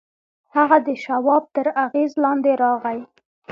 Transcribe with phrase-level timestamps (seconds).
[0.55, 2.99] هغه د شواب تر اغېز لاندې راغی